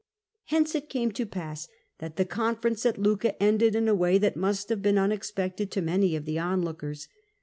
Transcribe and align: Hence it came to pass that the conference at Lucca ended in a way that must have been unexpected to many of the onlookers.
Hence 0.45 0.73
it 0.73 0.89
came 0.89 1.11
to 1.11 1.27
pass 1.27 1.67
that 1.99 2.15
the 2.15 2.25
conference 2.25 2.87
at 2.87 2.97
Lucca 2.97 3.39
ended 3.39 3.75
in 3.75 3.87
a 3.87 3.93
way 3.93 4.17
that 4.17 4.35
must 4.35 4.69
have 4.69 4.81
been 4.81 4.97
unexpected 4.97 5.69
to 5.69 5.81
many 5.83 6.15
of 6.15 6.25
the 6.25 6.39
onlookers. 6.39 7.07